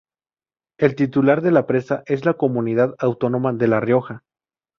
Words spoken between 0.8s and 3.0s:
titular de la presa es la Comunidad